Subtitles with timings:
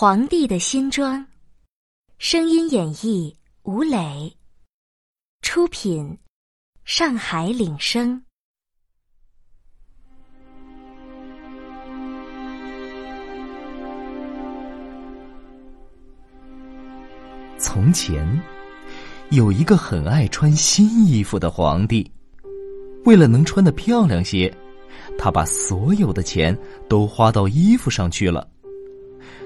[0.00, 1.26] 皇帝的新装，
[2.18, 4.32] 声音演绎吴磊，
[5.42, 6.16] 出品
[6.84, 8.22] 上海领声。
[17.58, 18.40] 从前，
[19.30, 22.08] 有一个很爱穿新衣服的皇帝，
[23.04, 24.56] 为了能穿得漂亮些，
[25.18, 26.56] 他把所有的钱
[26.88, 28.48] 都花到衣服上去了。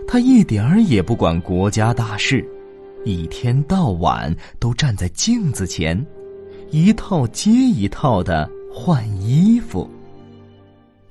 [0.06, 2.46] 他一点儿也不管国家大事，
[3.04, 6.04] 一天到晚都站在镜子前，
[6.70, 9.88] 一套接一套的换衣服。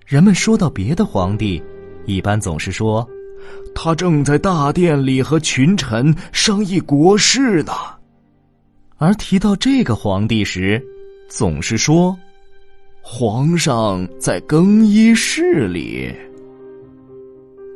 [0.05, 1.61] 人们说到别的皇帝，
[2.05, 3.07] 一般总是说，
[3.73, 7.73] 他正在大殿里和群臣商议国事呢；
[8.97, 10.83] 而提到这个皇帝时，
[11.27, 12.15] 总是说，
[13.01, 16.13] 皇上在更衣室里。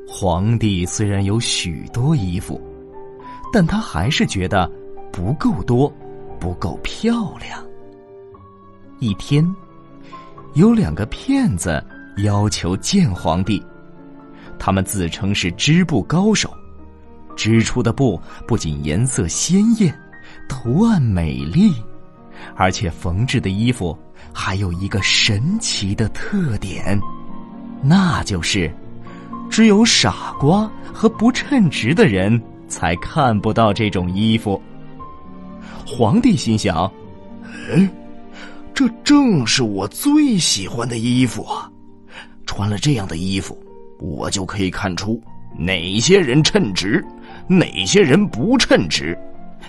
[0.07, 2.61] 皇帝虽然有许多衣服，
[3.51, 4.71] 但他还是觉得
[5.11, 5.91] 不够多，
[6.39, 7.63] 不够漂亮。
[8.99, 9.45] 一天，
[10.53, 11.83] 有两个骗子
[12.23, 13.61] 要求见皇帝，
[14.57, 16.49] 他们自称是织布高手，
[17.35, 19.93] 织出的布不仅颜色鲜艳，
[20.47, 21.73] 图案美丽，
[22.55, 23.97] 而且缝制的衣服
[24.31, 26.97] 还有一个神奇的特点，
[27.81, 28.73] 那就是。
[29.49, 34.61] 只有傻瓜和不称职的人才看不到这种衣服。
[35.85, 36.91] 皇帝心想
[37.69, 37.89] ：“哎，
[38.73, 41.69] 这正是我最喜欢的衣服啊！
[42.45, 43.57] 穿了这样的衣服，
[43.99, 45.21] 我就可以看出
[45.57, 47.03] 哪些人称职，
[47.47, 49.17] 哪些人不称职，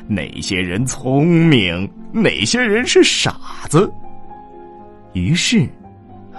[0.08, 3.90] 哪些人聪明，哪些人是傻子。”
[5.12, 5.68] 于是。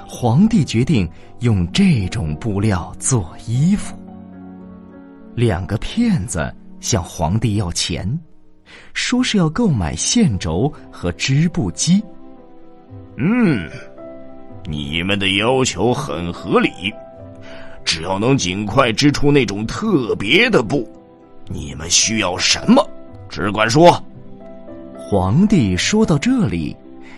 [0.08, 1.08] 皇帝决定
[1.42, 3.94] 用这种布料做衣服。
[5.36, 8.18] 两个骗子向皇帝要钱，
[8.94, 12.02] 说是要购买线轴和织布机。
[13.18, 13.70] 嗯，
[14.66, 16.72] 你们的要求很合理，
[17.84, 20.90] 只要能尽快织出那种特别的布，
[21.48, 22.88] 你们需要什么，
[23.28, 24.02] 只管说。
[24.98, 26.76] 皇帝说到这里。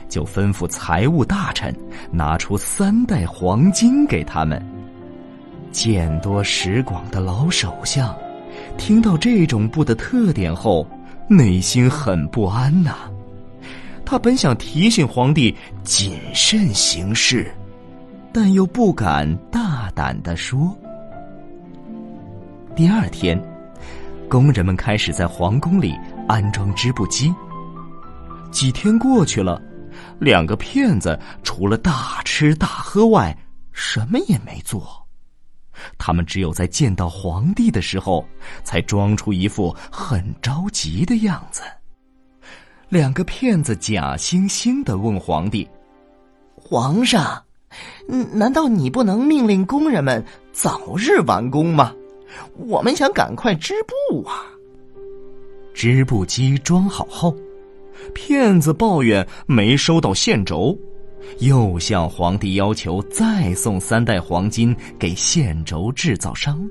[0.09, 1.73] 就吩咐财务大臣
[2.11, 4.61] 拿出三袋黄金给他们。
[5.71, 8.13] 见多识广的老首相，
[8.75, 10.85] 听到这种布的特点后，
[11.27, 12.95] 内心很不安呐。
[14.03, 17.49] 他本想提醒皇帝谨慎行事，
[18.33, 20.75] 但又不敢大胆的说。
[22.75, 23.39] 第二天，
[24.27, 25.95] 工人们开始在皇宫里
[26.27, 27.31] 安装织布机。
[28.49, 29.61] 几天过去了。
[30.19, 33.35] 两个骗子除了大吃大喝外，
[33.71, 35.07] 什么也没做。
[35.97, 38.25] 他们只有在见到皇帝的时候，
[38.63, 41.61] 才装出一副很着急的样子。
[42.89, 45.65] 两个骗子假惺惺的问皇帝
[46.53, 47.41] ：“皇上，
[48.33, 51.93] 难道你不能命令工人们早日完工吗？
[52.57, 54.43] 我们想赶快织布啊！”
[55.73, 57.33] 织布机装好后。
[58.13, 60.77] 骗子抱怨没收到线轴，
[61.39, 66.67] 又向皇帝要求再送三袋黄金给线轴制造商。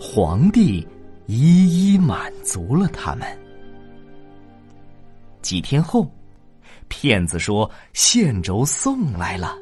[0.00, 0.86] 皇帝
[1.26, 3.26] 一一满足了他们。
[5.42, 6.10] 几天后，
[6.88, 9.54] 骗子说线轴送来了，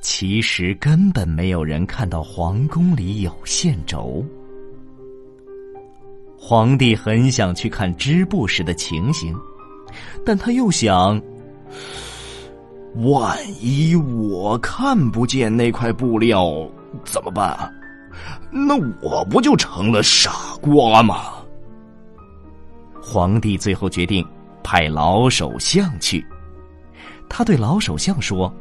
[0.00, 4.24] 其实根本没有人看到皇宫里有线轴。
[6.38, 9.36] 皇帝很想去看织布时的情形。
[10.24, 11.20] 但他又想：
[12.96, 16.68] 万一我看不见那块布料
[17.04, 17.72] 怎么办？
[18.50, 21.32] 那我不就成了傻瓜吗？
[23.02, 24.26] 皇帝最后决定
[24.62, 26.24] 派老首相去。
[27.28, 28.52] 他对老首相说：“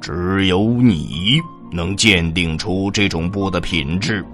[0.00, 4.24] 只有你能鉴定出这种布的品质，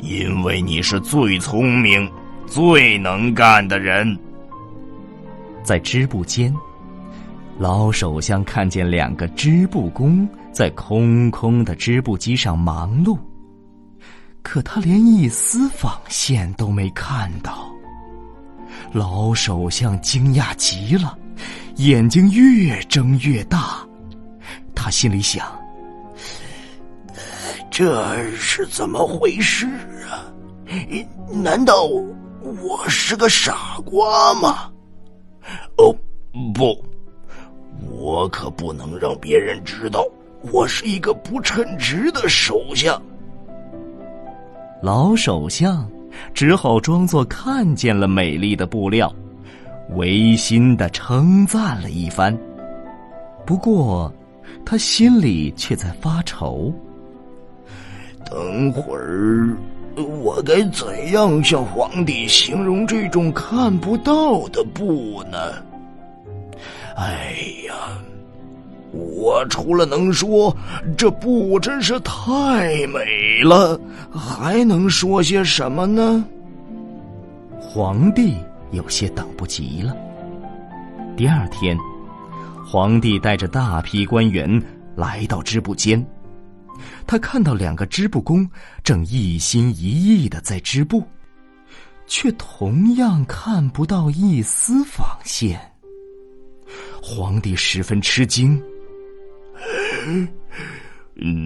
[0.00, 2.10] 因为你是最聪明、
[2.46, 4.16] 最能干的人。”
[5.66, 6.54] 在织布间，
[7.58, 13.18] 老首相看见两个织布工在空空的织布机上忙碌，
[14.44, 17.68] 可他连一丝纺线都没看到。
[18.92, 21.18] 老首相惊讶极了，
[21.78, 23.84] 眼睛越睁越大。
[24.72, 25.44] 他心里想：
[27.72, 29.66] 这是怎么回事
[30.08, 30.30] 啊？
[31.32, 34.70] 难道我是个傻瓜吗？
[35.76, 35.94] 哦，
[36.54, 36.82] 不，
[37.90, 40.06] 我可不能让别人知道
[40.52, 43.00] 我是一个不称职的首相。
[44.82, 45.88] 老首相
[46.32, 49.12] 只好装作看见了美丽的布料，
[49.90, 52.36] 违心的称赞了一番。
[53.44, 54.12] 不过，
[54.64, 56.72] 他心里却在发愁。
[58.28, 59.56] 等会儿，
[60.22, 65.38] 我该怎样向皇帝形容这种看不到的布呢？
[66.96, 67.74] 哎呀，
[68.92, 70.56] 我除了能说
[70.96, 73.78] 这布真是太美了，
[74.10, 76.24] 还能说些什么呢？
[77.60, 78.34] 皇帝
[78.70, 79.94] 有些等不及了。
[81.18, 81.76] 第二天，
[82.66, 84.62] 皇帝带着大批官员
[84.94, 86.02] 来到织布间，
[87.06, 88.48] 他看到两个织布工
[88.82, 91.04] 正一心一意的在织布，
[92.06, 95.60] 却同样看不到一丝纺线。
[97.02, 98.60] 皇帝十分吃惊，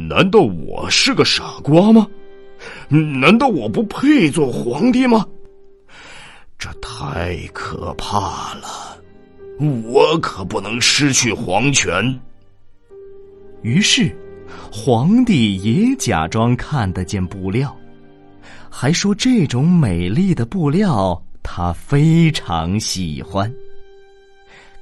[0.09, 2.07] 难道我是个傻瓜吗？
[2.89, 5.27] 难道我不配做皇帝吗？
[6.59, 9.01] 这太可怕了！
[9.85, 12.21] 我可不能失去皇权。
[13.63, 14.15] 于是，
[14.73, 17.75] 皇帝也假装看得见布料，
[18.71, 23.51] 还说这种美丽的布料他非常喜欢。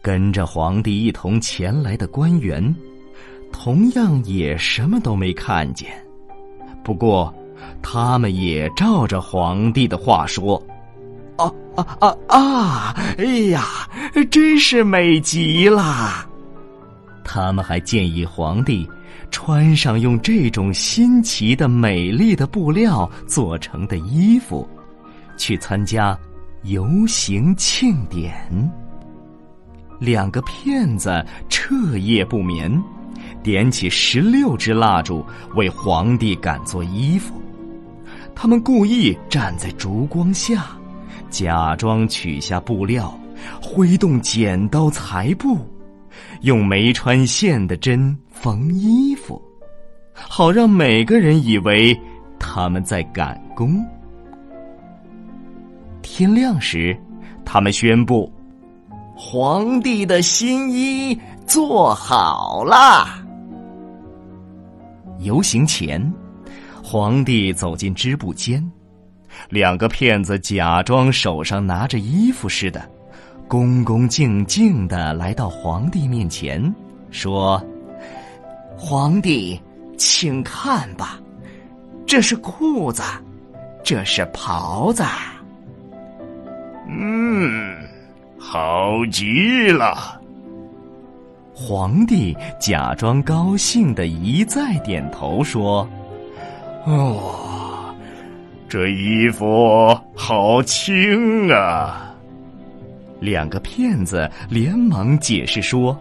[0.09, 2.75] 跟着皇帝一同前来的官员，
[3.53, 5.91] 同样也什么都没看见。
[6.83, 7.31] 不过，
[7.83, 10.57] 他们也照着皇帝的话说
[11.37, 12.97] ：“啊啊啊啊！
[13.19, 13.67] 哎呀，
[14.31, 16.27] 真是美极了！”
[17.23, 18.89] 他们还建议皇帝
[19.31, 24.67] 穿上用这种新奇的美丽的布料做成的衣服，
[25.37, 26.19] 去参加
[26.63, 28.33] 游行庆典。
[29.99, 32.71] 两个骗子彻夜不眠，
[33.43, 35.25] 点起十六支蜡烛
[35.55, 37.35] 为皇帝赶做衣服。
[38.35, 40.67] 他们故意站在烛光下，
[41.29, 43.19] 假装取下布料，
[43.61, 45.59] 挥动剪刀裁布，
[46.43, 49.43] 用没穿线的针缝衣服，
[50.13, 51.99] 好让每个人以为
[52.39, 53.85] 他们在赶工。
[56.01, 56.97] 天亮时，
[57.45, 58.33] 他们宣布。
[59.21, 63.05] 皇帝的新衣做好了。
[65.19, 66.01] 游行前，
[66.85, 68.65] 皇帝走进织布间，
[69.49, 72.89] 两个骗子假装手上拿着衣服似的，
[73.49, 76.73] 恭恭敬敬的来到皇帝面前，
[77.11, 77.61] 说
[78.79, 79.61] ：“皇帝，
[79.97, 81.19] 请看吧，
[82.07, 83.03] 这是裤子，
[83.83, 85.03] 这是袍子。”
[86.89, 87.88] 嗯。
[88.51, 90.19] 好极了！
[91.53, 95.87] 皇帝假装高兴的一再点头说
[96.87, 97.95] ：“哦，
[98.67, 102.11] 这衣服好轻啊！”
[103.21, 105.95] 两个骗子连忙解释说：“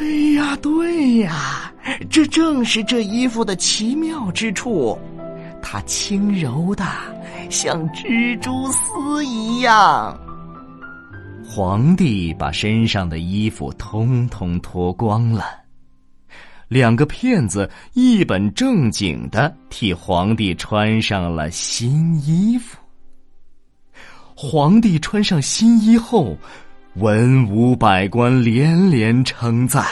[0.00, 1.70] 哎呀，对呀，
[2.08, 4.98] 这正是这衣服的奇妙之处，
[5.60, 6.86] 它轻柔的
[7.50, 10.18] 像蜘蛛丝一样。”
[11.48, 15.44] 皇帝把身上的衣服通通脱光了，
[16.68, 22.76] 两个骗子一本正经的替皇帝穿上了新衣服。
[24.34, 26.36] 皇帝穿上新衣后，
[26.96, 29.82] 文武百官连连称赞：“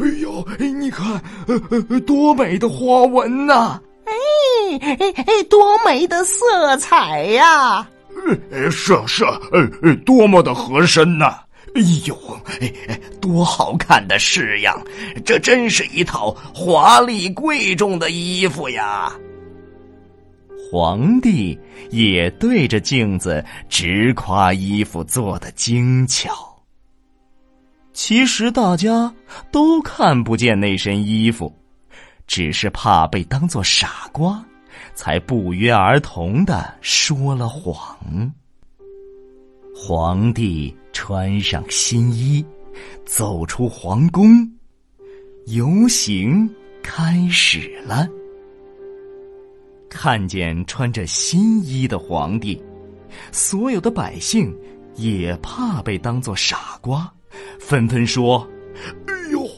[0.00, 3.78] 哎呦，你看，呃呃多美的花纹呐！
[4.06, 7.86] 哎哎哎，多美的色彩呀！”
[8.70, 9.38] 是啊是啊，
[9.82, 11.40] 呃，多么的合身呐！
[11.74, 12.16] 哎呦，
[12.60, 14.82] 哎，多好看的式样！
[15.24, 19.12] 这真是一套华丽贵重的衣服呀！
[20.70, 21.58] 皇帝
[21.90, 26.30] 也对着镜子直夸衣服做的精巧。
[27.92, 29.12] 其实大家
[29.50, 31.54] 都看不见那身衣服，
[32.26, 34.44] 只是怕被当作傻瓜。
[34.98, 37.96] 才不约而同的说了谎。
[39.72, 42.44] 皇帝穿上新衣，
[43.06, 44.28] 走出皇宫，
[45.46, 46.52] 游行
[46.82, 48.08] 开始了。
[49.88, 52.60] 看见穿着新衣的皇帝，
[53.30, 54.52] 所有的百姓
[54.96, 57.08] 也怕被当作傻瓜，
[57.60, 58.44] 纷纷说
[59.06, 59.48] ：“哎呦，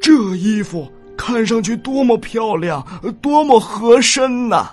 [0.00, 0.88] 这衣服！”
[1.28, 2.82] 看上去多么漂亮，
[3.20, 4.70] 多么合身呐！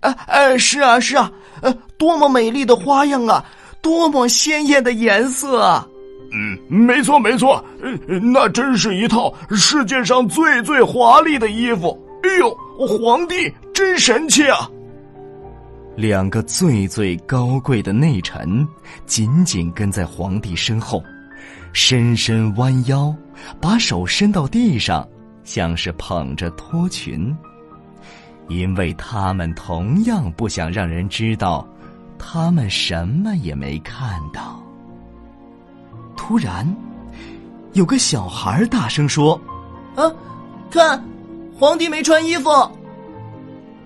[0.00, 3.44] 哎哎，是啊是啊，呃，多么美丽的花样啊，
[3.80, 5.86] 多么鲜艳的颜色啊！
[6.32, 11.96] 嗯，没错没错，呃那真是一套世界上最最华丽的衣服。
[12.24, 12.52] 哎呦，
[12.88, 14.68] 皇帝真神气啊！
[15.94, 18.66] 两个最最高贵的内臣
[19.06, 21.00] 紧紧跟在皇帝身后，
[21.72, 23.14] 深深弯腰，
[23.60, 25.06] 把手伸到地上，
[25.44, 27.36] 像是捧着托裙，
[28.48, 31.66] 因为他们同样不想让人知道，
[32.18, 34.60] 他们什么也没看到。
[36.16, 36.66] 突然，
[37.74, 39.40] 有个小孩大声说
[39.94, 40.10] ：“啊，
[40.70, 41.02] 看，
[41.54, 42.50] 皇帝没穿衣服。”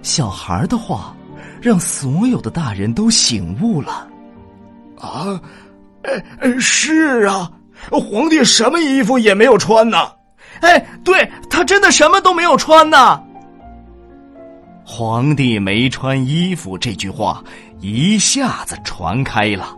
[0.03, 1.15] 小孩的话。
[1.61, 4.09] 让所有的大人都醒悟了，
[4.97, 5.41] 啊，
[6.39, 7.51] 哎，是啊，
[7.91, 9.99] 皇帝什么衣服也没有穿呢，
[10.61, 13.23] 哎，对他真的什么都没有穿呢。
[14.85, 17.45] 皇帝没穿衣服这句话
[17.81, 19.77] 一下子传开了，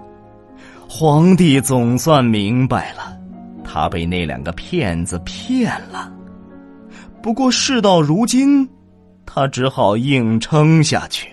[0.88, 3.16] 皇帝总算明白了，
[3.64, 6.12] 他被那两个骗子骗了。
[7.22, 8.68] 不过事到如今，
[9.26, 11.28] 他只好硬撑下去。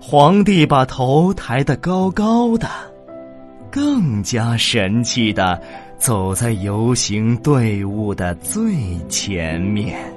[0.00, 2.68] 皇帝把头抬得高高的，
[3.70, 5.60] 更加神气的
[6.02, 8.74] 走在游行队伍的最
[9.08, 10.11] 前面。